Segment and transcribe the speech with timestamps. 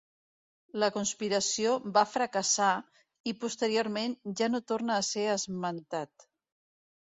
[0.83, 2.71] La conspiració va fracassar
[3.33, 6.31] i posteriorment ja no torna a ser esmentat.